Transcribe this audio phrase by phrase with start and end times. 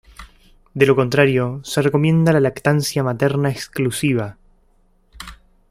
[0.73, 4.35] De lo contrario, se recomienda la lactancia materna exclusiva.